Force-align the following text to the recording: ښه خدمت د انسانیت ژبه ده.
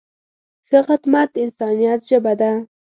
ښه 0.67 0.79
خدمت 0.87 1.27
د 1.33 1.35
انسانیت 1.45 1.99
ژبه 2.09 2.33
ده. 2.41 2.51